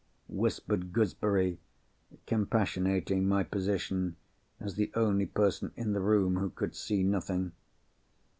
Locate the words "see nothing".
6.75-7.51